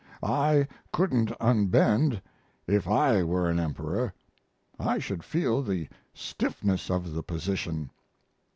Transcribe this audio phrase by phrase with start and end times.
[0.23, 2.23] I couldn't unbend
[2.65, 4.15] if I were an emperor.
[4.79, 7.91] I should feel the stiffness of the position.